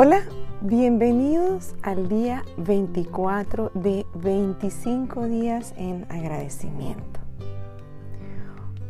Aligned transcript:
Hola, 0.00 0.22
bienvenidos 0.60 1.74
al 1.82 2.08
día 2.08 2.44
24 2.56 3.72
de 3.74 4.06
25 4.14 5.26
días 5.26 5.74
en 5.76 6.06
agradecimiento. 6.08 7.18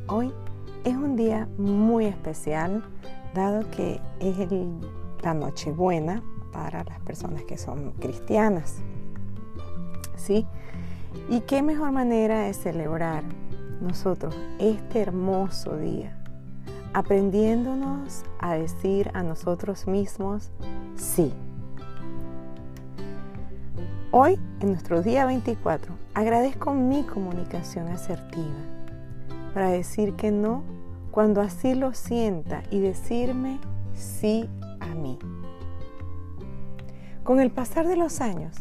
Hoy 0.07 0.35
es 0.85 0.95
un 0.95 1.17
día 1.17 1.49
muy 1.57 2.05
especial 2.05 2.85
dado 3.33 3.71
que 3.71 4.03
es 4.21 4.37
la 5.23 5.33
Nochebuena 5.33 6.23
para 6.53 6.85
las 6.85 7.01
personas 7.01 7.43
que 7.45 7.57
son 7.57 7.93
cristianas. 7.93 8.77
¿Sí? 10.15 10.47
¿Y 11.31 11.41
qué 11.41 11.63
mejor 11.63 11.91
manera 11.91 12.41
de 12.41 12.53
celebrar 12.53 13.25
nosotros 13.81 14.37
este 14.59 15.01
hermoso 15.01 15.75
día? 15.79 16.18
Aprendiéndonos 16.95 18.25
a 18.39 18.55
decir 18.55 19.11
a 19.15 19.23
nosotros 19.23 19.87
mismos 19.87 20.51
sí. 20.97 21.33
Hoy, 24.11 24.39
en 24.61 24.69
nuestro 24.71 25.03
día 25.03 25.27
24, 25.27 25.95
agradezco 26.15 26.73
mi 26.73 27.03
comunicación 27.03 27.89
asertiva 27.89 28.57
para 29.53 29.69
decir 29.69 30.15
que 30.15 30.31
no 30.31 30.63
cuando 31.11 31.43
así 31.43 31.75
lo 31.75 31.93
sienta 31.93 32.63
y 32.71 32.81
decirme 32.81 33.59
sí 33.93 34.49
a 34.81 34.95
mí. 34.95 35.19
Con 37.23 37.39
el 37.39 37.51
pasar 37.51 37.87
de 37.87 37.97
los 37.97 38.23
años, 38.23 38.57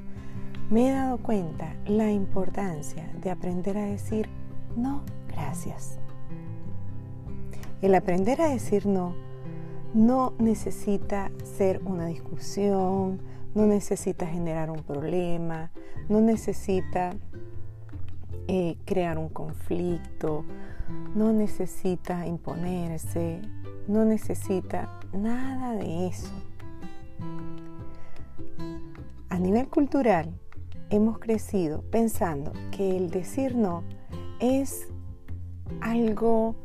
me 0.70 0.90
he 0.90 0.92
dado 0.92 1.18
cuenta 1.18 1.76
la 1.86 2.12
importancia 2.12 3.10
de 3.22 3.32
aprender 3.32 3.78
a 3.78 3.86
decir 3.86 4.28
no, 4.76 5.04
gracias. 5.30 5.98
El 7.82 7.96
aprender 7.96 8.42
a 8.42 8.50
decir 8.50 8.86
no 8.86 9.28
no 9.94 10.34
necesita 10.38 11.32
ser 11.44 11.82
una 11.84 12.06
discusión, 12.06 13.22
no 13.56 13.66
necesita 13.66 14.28
generar 14.28 14.70
un 14.70 14.84
problema, 14.84 15.72
no 16.10 16.22
necesita 16.22 17.16
eh, 18.48 18.78
crear 18.86 19.18
un 19.18 19.30
conflicto, 19.30 20.46
no 21.16 21.34
necesita 21.34 22.28
imponerse, 22.28 23.42
no 23.88 24.06
necesita 24.06 25.00
nada 25.14 25.74
de 25.74 26.08
eso. 26.08 26.32
A 29.30 29.40
nivel 29.40 29.68
cultural, 29.68 30.32
hemos 30.90 31.20
crecido 31.20 31.82
pensando 31.92 32.54
que 32.72 32.96
el 32.98 33.10
decir 33.10 33.56
no 33.56 33.84
es 34.40 34.88
algo 35.82 36.56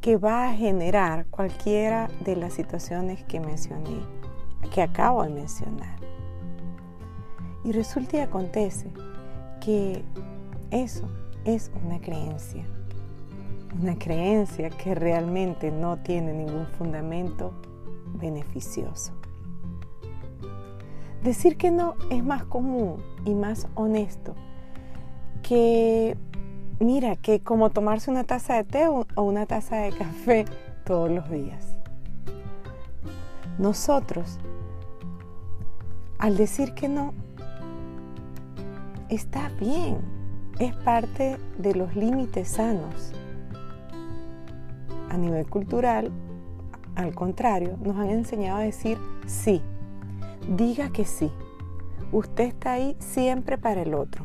que 0.00 0.16
va 0.16 0.48
a 0.48 0.54
generar 0.54 1.26
cualquiera 1.26 2.08
de 2.24 2.36
las 2.36 2.54
situaciones 2.54 3.22
que 3.24 3.38
mencioné, 3.38 4.00
que 4.72 4.82
acabo 4.82 5.22
de 5.22 5.30
mencionar. 5.30 5.98
Y 7.64 7.72
resulta 7.72 8.16
y 8.16 8.20
acontece 8.20 8.90
que 9.60 10.02
eso 10.70 11.06
es 11.44 11.70
una 11.84 12.00
creencia, 12.00 12.64
una 13.78 13.98
creencia 13.98 14.70
que 14.70 14.94
realmente 14.94 15.70
no 15.70 15.98
tiene 15.98 16.32
ningún 16.32 16.66
fundamento 16.66 17.52
beneficioso. 18.14 19.12
Decir 21.22 21.58
que 21.58 21.70
no 21.70 21.96
es 22.10 22.24
más 22.24 22.44
común 22.44 23.02
y 23.26 23.34
más 23.34 23.68
honesto 23.74 24.34
que 25.42 26.16
mira, 26.80 27.14
que 27.14 27.40
como 27.40 27.70
tomarse 27.70 28.10
una 28.10 28.24
taza 28.24 28.54
de 28.54 28.64
té 28.64 28.88
o 28.88 29.22
una 29.22 29.46
taza 29.46 29.76
de 29.76 29.92
café 29.92 30.46
todos 30.84 31.10
los 31.10 31.30
días. 31.30 31.76
Nosotros, 33.58 34.38
al 36.18 36.36
decir 36.36 36.72
que 36.74 36.88
no, 36.88 37.12
está 39.10 39.50
bien, 39.60 39.98
es 40.58 40.74
parte 40.74 41.38
de 41.58 41.74
los 41.74 41.94
límites 41.94 42.48
sanos. 42.48 43.12
A 45.10 45.18
nivel 45.18 45.48
cultural, 45.48 46.10
al 46.94 47.14
contrario, 47.14 47.76
nos 47.82 47.96
han 47.96 48.10
enseñado 48.10 48.58
a 48.58 48.62
decir 48.62 48.96
sí, 49.26 49.60
diga 50.56 50.90
que 50.90 51.04
sí. 51.04 51.30
Usted 52.12 52.44
está 52.44 52.72
ahí 52.72 52.96
siempre 52.98 53.58
para 53.58 53.82
el 53.82 53.94
otro 53.94 54.24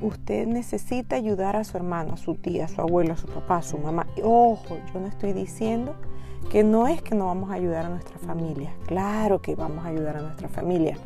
usted 0.00 0.46
necesita 0.46 1.16
ayudar 1.16 1.56
a 1.56 1.64
su 1.64 1.76
hermano, 1.76 2.14
a 2.14 2.16
su 2.16 2.34
tía, 2.34 2.66
a 2.66 2.68
su 2.68 2.80
abuelo, 2.80 3.14
a 3.14 3.16
su 3.16 3.26
papá, 3.26 3.58
a 3.58 3.62
su 3.62 3.78
mamá. 3.78 4.06
ojo, 4.22 4.78
yo 4.92 5.00
no 5.00 5.06
estoy 5.06 5.32
diciendo 5.32 5.94
que 6.50 6.62
no 6.62 6.86
es 6.86 7.02
que 7.02 7.14
no 7.14 7.26
vamos 7.26 7.50
a 7.50 7.54
ayudar 7.54 7.86
a 7.86 7.88
nuestra 7.88 8.18
familia. 8.18 8.72
Claro 8.86 9.40
que 9.40 9.54
vamos 9.54 9.84
a 9.84 9.88
ayudar 9.88 10.16
a 10.16 10.22
nuestra 10.22 10.48
familia. 10.48 10.96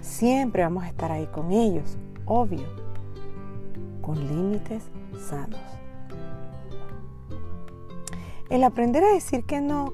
Siempre 0.00 0.62
vamos 0.62 0.84
a 0.84 0.88
estar 0.88 1.10
ahí 1.10 1.26
con 1.26 1.50
ellos, 1.52 1.98
obvio, 2.24 2.66
con 4.00 4.18
límites 4.26 4.84
sanos. 5.28 5.60
El 8.48 8.64
aprender 8.64 9.04
a 9.04 9.12
decir 9.12 9.44
que 9.44 9.60
no 9.60 9.92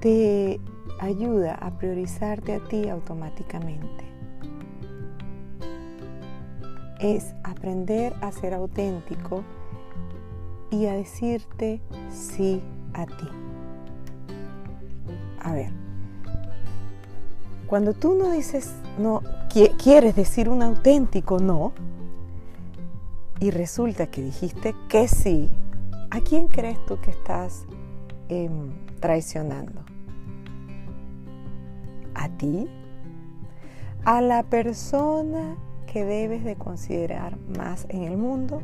te 0.00 0.60
ayuda 1.00 1.54
a 1.54 1.78
priorizarte 1.78 2.54
a 2.54 2.60
ti 2.60 2.88
automáticamente 2.88 4.11
es 7.02 7.34
aprender 7.42 8.14
a 8.20 8.30
ser 8.30 8.54
auténtico 8.54 9.42
y 10.70 10.86
a 10.86 10.94
decirte 10.94 11.82
sí 12.10 12.62
a 12.94 13.06
ti. 13.06 13.28
A 15.40 15.52
ver, 15.52 15.72
cuando 17.66 17.92
tú 17.92 18.14
no 18.14 18.30
dices 18.30 18.72
no, 18.98 19.22
quieres 19.82 20.14
decir 20.14 20.48
un 20.48 20.62
auténtico 20.62 21.38
no, 21.38 21.72
y 23.40 23.50
resulta 23.50 24.06
que 24.06 24.22
dijiste 24.22 24.72
que 24.88 25.08
sí, 25.08 25.50
¿a 26.10 26.20
quién 26.20 26.46
crees 26.46 26.78
tú 26.86 27.00
que 27.00 27.10
estás 27.10 27.66
em, 28.28 28.70
traicionando? 29.00 29.82
¿A 32.14 32.28
ti? 32.28 32.68
¿A 34.04 34.20
la 34.20 34.44
persona 34.44 35.56
que 35.86 36.04
debes 36.04 36.44
de 36.44 36.56
considerar 36.56 37.36
más 37.56 37.86
en 37.88 38.04
el 38.04 38.16
mundo, 38.16 38.62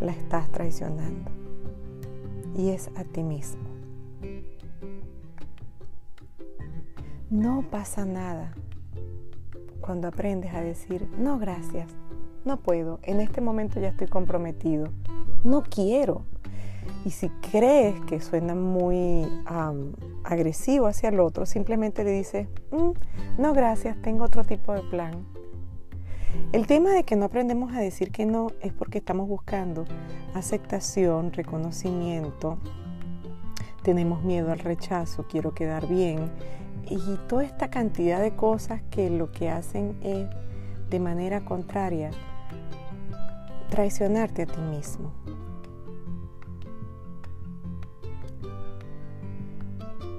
la 0.00 0.12
estás 0.12 0.50
traicionando. 0.50 1.30
Y 2.56 2.70
es 2.70 2.90
a 2.96 3.04
ti 3.04 3.22
mismo. 3.22 3.64
No 7.30 7.64
pasa 7.70 8.04
nada 8.04 8.52
cuando 9.80 10.08
aprendes 10.08 10.54
a 10.54 10.60
decir, 10.60 11.08
no, 11.18 11.38
gracias, 11.38 11.90
no 12.44 12.58
puedo, 12.58 13.00
en 13.02 13.20
este 13.20 13.40
momento 13.40 13.80
ya 13.80 13.88
estoy 13.88 14.06
comprometido, 14.06 14.88
no 15.42 15.62
quiero. 15.62 16.24
Y 17.04 17.10
si 17.10 17.28
crees 17.50 18.00
que 18.02 18.20
suena 18.20 18.54
muy 18.54 19.26
agresivo 20.24 20.86
hacia 20.86 21.10
el 21.10 21.20
otro, 21.20 21.44
simplemente 21.44 22.04
le 22.04 22.12
dices, 22.12 22.48
mm, 22.70 23.40
no, 23.40 23.52
gracias, 23.52 24.00
tengo 24.00 24.24
otro 24.24 24.44
tipo 24.44 24.72
de 24.72 24.82
plan. 24.82 25.26
El 26.52 26.66
tema 26.66 26.90
de 26.90 27.04
que 27.04 27.16
no 27.16 27.24
aprendemos 27.24 27.74
a 27.74 27.80
decir 27.80 28.12
que 28.12 28.26
no 28.26 28.48
es 28.60 28.72
porque 28.72 28.98
estamos 28.98 29.28
buscando 29.28 29.84
aceptación, 30.34 31.32
reconocimiento, 31.32 32.58
tenemos 33.82 34.22
miedo 34.22 34.52
al 34.52 34.60
rechazo, 34.60 35.26
quiero 35.28 35.52
quedar 35.52 35.88
bien 35.88 36.30
y 36.88 37.16
toda 37.28 37.44
esta 37.44 37.70
cantidad 37.70 38.20
de 38.20 38.36
cosas 38.36 38.82
que 38.90 39.10
lo 39.10 39.32
que 39.32 39.50
hacen 39.50 39.98
es 40.02 40.28
de 40.90 41.00
manera 41.00 41.44
contraria 41.44 42.10
traicionarte 43.68 44.42
a 44.42 44.46
ti 44.46 44.60
mismo. 44.60 45.12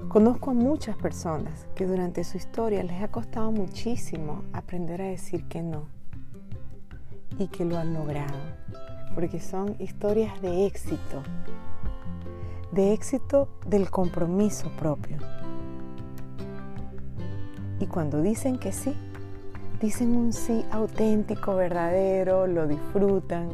Conozco 0.10 0.52
a 0.52 0.54
muchas 0.54 0.96
personas 0.98 1.68
que 1.76 1.86
durante 1.86 2.24
su 2.24 2.38
historia 2.38 2.84
les 2.84 3.02
ha 3.02 3.10
costado 3.10 3.52
muchísimo 3.52 4.44
aprender 4.54 5.02
a 5.02 5.06
decir 5.06 5.48
que 5.48 5.62
no 5.62 5.88
y 7.38 7.48
que 7.48 7.66
lo 7.66 7.78
han 7.78 7.94
logrado, 7.94 8.38
porque 9.14 9.40
son 9.40 9.76
historias 9.80 10.42
de 10.42 10.66
éxito, 10.66 11.24
de 12.72 12.94
éxito 12.94 13.50
del 13.66 13.90
compromiso 13.90 14.70
propio. 14.78 15.18
Y 17.80 17.88
cuando 17.88 18.22
dicen 18.22 18.58
que 18.58 18.72
sí, 18.72 18.96
dicen 19.82 20.16
un 20.16 20.32
sí 20.34 20.66
auténtico, 20.72 21.56
verdadero, 21.56 22.48
lo 22.48 22.68
disfrutan. 22.68 23.50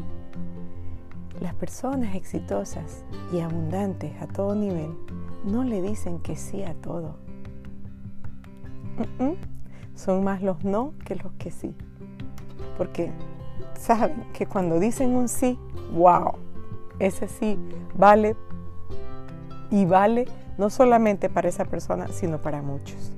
Las 1.39 1.55
personas 1.55 2.15
exitosas 2.15 3.03
y 3.33 3.39
abundantes 3.39 4.13
a 4.21 4.27
todo 4.27 4.53
nivel 4.53 4.95
no 5.43 5.63
le 5.63 5.81
dicen 5.81 6.19
que 6.19 6.35
sí 6.35 6.63
a 6.63 6.75
todo. 6.75 7.15
Son 9.95 10.23
más 10.23 10.41
los 10.43 10.63
no 10.63 10.93
que 11.03 11.15
los 11.15 11.31
que 11.33 11.49
sí. 11.49 11.75
Porque 12.77 13.11
saben 13.81 14.25
que 14.33 14.45
cuando 14.45 14.79
dicen 14.79 15.15
un 15.15 15.27
sí, 15.27 15.57
wow, 15.93 16.33
ese 16.99 17.27
sí 17.27 17.57
vale 17.95 18.35
y 19.69 19.85
vale 19.85 20.25
no 20.57 20.69
solamente 20.69 21.29
para 21.29 21.49
esa 21.49 21.65
persona, 21.65 22.07
sino 22.09 22.41
para 22.41 22.61
muchos. 22.61 23.11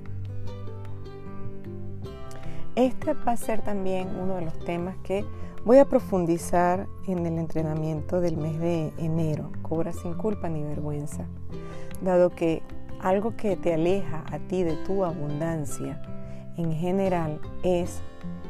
Este 2.75 3.13
va 3.13 3.33
a 3.33 3.37
ser 3.37 3.61
también 3.61 4.09
uno 4.19 4.35
de 4.35 4.45
los 4.45 4.57
temas 4.59 4.95
que 5.03 5.25
voy 5.65 5.77
a 5.77 5.85
profundizar 5.85 6.87
en 7.07 7.25
el 7.25 7.37
entrenamiento 7.37 8.19
del 8.19 8.37
mes 8.37 8.59
de 8.59 8.93
enero, 8.97 9.51
Cobra 9.61 9.91
sin 9.91 10.13
culpa 10.13 10.49
ni 10.49 10.63
vergüenza, 10.63 11.25
dado 12.01 12.29
que 12.29 12.63
algo 12.99 13.35
que 13.35 13.57
te 13.57 13.73
aleja 13.73 14.23
a 14.31 14.39
ti 14.39 14.63
de 14.63 14.75
tu 14.85 15.03
abundancia 15.03 16.01
en 16.57 16.73
general 16.73 17.41
es 17.63 18.01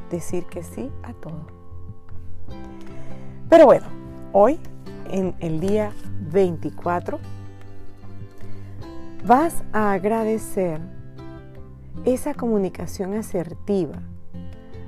decir 0.09 0.45
que 0.45 0.63
sí 0.63 0.91
a 1.03 1.13
todo. 1.13 1.62
Pero 3.49 3.65
bueno, 3.65 3.85
hoy, 4.31 4.59
en 5.09 5.35
el 5.39 5.59
día 5.59 5.91
24, 6.31 7.19
vas 9.25 9.63
a 9.71 9.93
agradecer 9.93 10.81
esa 12.05 12.33
comunicación 12.33 13.13
asertiva 13.13 14.01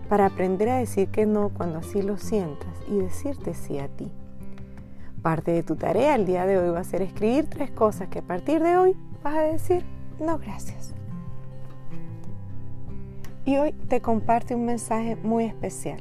para 0.09 0.25
aprender 0.25 0.69
a 0.69 0.77
decir 0.77 1.09
que 1.09 1.25
no 1.25 1.49
cuando 1.49 1.79
así 1.79 2.01
lo 2.01 2.17
sientas 2.17 2.69
y 2.89 2.97
decirte 2.97 3.53
sí 3.53 3.79
a 3.79 3.87
ti. 3.87 4.11
Parte 5.21 5.51
de 5.51 5.63
tu 5.63 5.75
tarea 5.75 6.15
el 6.15 6.25
día 6.25 6.45
de 6.45 6.57
hoy 6.57 6.69
va 6.69 6.79
a 6.79 6.83
ser 6.83 7.01
escribir 7.01 7.47
tres 7.49 7.71
cosas 7.71 8.09
que 8.09 8.19
a 8.19 8.23
partir 8.23 8.61
de 8.61 8.77
hoy 8.77 8.95
vas 9.23 9.35
a 9.35 9.41
decir 9.41 9.85
no 10.19 10.37
gracias. 10.37 10.93
Y 13.45 13.57
hoy 13.57 13.73
te 13.73 14.01
comparte 14.01 14.55
un 14.55 14.65
mensaje 14.65 15.15
muy 15.17 15.45
especial 15.45 15.99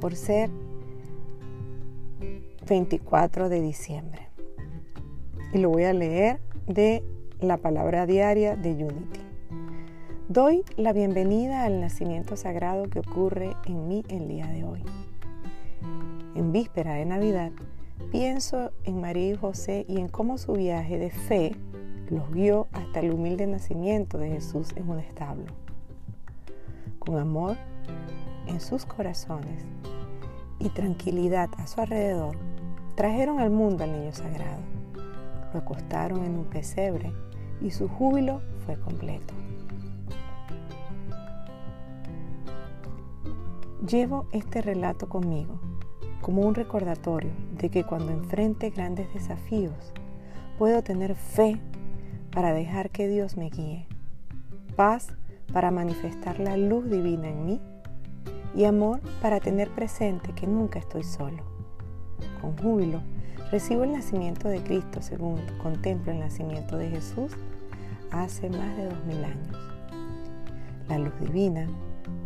por 0.00 0.14
ser 0.14 0.50
24 2.68 3.48
de 3.48 3.60
diciembre. 3.60 4.28
Y 5.52 5.58
lo 5.58 5.70
voy 5.70 5.84
a 5.84 5.92
leer 5.92 6.40
de 6.66 7.04
la 7.40 7.56
palabra 7.56 8.06
diaria 8.06 8.56
de 8.56 8.72
Unity. 8.72 9.20
Doy 10.28 10.64
la 10.76 10.92
bienvenida 10.92 11.62
al 11.62 11.80
nacimiento 11.80 12.36
sagrado 12.36 12.90
que 12.90 12.98
ocurre 12.98 13.56
en 13.66 13.86
mí 13.86 14.04
el 14.08 14.26
día 14.26 14.46
de 14.48 14.64
hoy. 14.64 14.82
En 16.34 16.52
víspera 16.52 16.94
de 16.94 17.04
Navidad, 17.04 17.52
pienso 18.10 18.72
en 18.84 19.00
María 19.00 19.32
y 19.32 19.36
José 19.36 19.86
y 19.88 19.98
en 20.00 20.08
cómo 20.08 20.36
su 20.36 20.54
viaje 20.54 20.98
de 20.98 21.10
fe 21.10 21.56
los 22.10 22.30
guió 22.32 22.66
hasta 22.72 23.00
el 23.00 23.12
humilde 23.12 23.46
nacimiento 23.46 24.18
de 24.18 24.30
Jesús 24.30 24.72
en 24.76 24.88
un 24.88 24.98
establo. 24.98 25.46
Con 26.98 27.18
amor 27.18 27.56
en 28.46 28.60
sus 28.60 28.86
corazones 28.86 29.64
y 30.58 30.68
tranquilidad 30.70 31.50
a 31.58 31.66
su 31.66 31.80
alrededor, 31.80 32.36
trajeron 32.94 33.40
al 33.40 33.50
mundo 33.50 33.84
al 33.84 33.92
niño 33.92 34.12
sagrado. 34.12 34.62
Lo 35.52 35.60
acostaron 35.60 36.24
en 36.24 36.38
un 36.38 36.44
pesebre 36.46 37.12
y 37.60 37.70
su 37.70 37.88
júbilo 37.88 38.40
fue 38.64 38.78
completo. 38.80 39.34
Llevo 43.86 44.26
este 44.32 44.62
relato 44.62 45.08
conmigo 45.08 45.60
como 46.20 46.42
un 46.42 46.54
recordatorio 46.54 47.30
de 47.56 47.70
que 47.70 47.84
cuando 47.84 48.10
enfrente 48.10 48.70
grandes 48.70 49.12
desafíos, 49.14 49.92
puedo 50.58 50.82
tener 50.82 51.14
fe 51.14 51.60
para 52.32 52.52
dejar 52.52 52.90
que 52.90 53.06
Dios 53.06 53.36
me 53.36 53.50
guíe, 53.50 53.86
paz 54.74 55.08
para 55.52 55.70
manifestar 55.70 56.40
la 56.40 56.56
luz 56.56 56.90
divina 56.90 57.28
en 57.28 57.44
mí 57.44 57.60
y 58.56 58.64
amor 58.64 59.00
para 59.20 59.38
tener 59.38 59.70
presente 59.70 60.32
que 60.32 60.46
nunca 60.46 60.78
estoy 60.78 61.04
solo. 61.04 61.42
Con 62.40 62.56
júbilo 62.56 63.02
recibo 63.52 63.84
el 63.84 63.92
nacimiento 63.92 64.48
de 64.48 64.62
Cristo 64.62 65.02
según 65.02 65.40
contemplo 65.62 66.10
el 66.10 66.18
nacimiento 66.18 66.78
de 66.78 66.88
Jesús 66.88 67.32
hace 68.10 68.48
más 68.48 68.76
de 68.76 68.86
dos 68.86 69.04
mil 69.04 69.22
años. 69.22 69.56
La 70.88 70.98
luz 70.98 71.12
divina 71.20 71.66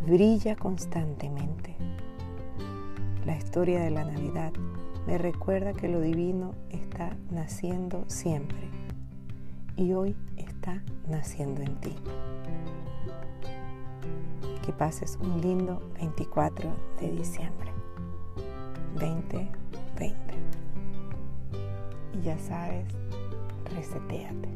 brilla 0.05 0.55
constantemente. 0.55 1.75
La 3.25 3.35
historia 3.35 3.81
de 3.81 3.91
la 3.91 4.05
Navidad 4.05 4.53
me 5.05 5.17
recuerda 5.17 5.73
que 5.73 5.89
lo 5.89 5.99
divino 5.99 6.53
está 6.69 7.15
naciendo 7.29 8.05
siempre 8.07 8.69
y 9.75 9.93
hoy 9.93 10.15
está 10.37 10.81
naciendo 11.07 11.61
en 11.61 11.75
ti. 11.81 11.95
Que 14.65 14.71
pases 14.71 15.17
un 15.21 15.41
lindo 15.41 15.81
24 15.99 16.69
de 16.99 17.11
diciembre 17.11 17.71
2020. 18.95 20.15
Y 22.13 22.21
ya 22.21 22.37
sabes, 22.37 22.85
reseteate. 23.75 24.49